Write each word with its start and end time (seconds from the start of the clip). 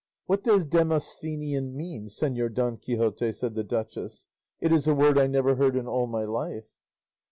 "What 0.25 0.43
does 0.43 0.65
Demosthenian 0.65 1.77
mean, 1.77 2.07
Señor 2.07 2.55
Don 2.55 2.77
Quixote?" 2.77 3.31
said 3.31 3.53
the 3.53 3.63
duchess; 3.63 4.25
"it 4.59 4.71
is 4.71 4.87
a 4.87 4.95
word 4.95 5.19
I 5.19 5.27
never 5.27 5.57
heard 5.57 5.75
in 5.75 5.85
all 5.87 6.07
my 6.07 6.23
life." 6.25 6.65